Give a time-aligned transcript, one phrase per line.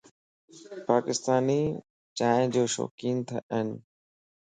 [0.87, 1.61] پاڪستاني
[2.17, 3.69] چائن جا شوقين ائين.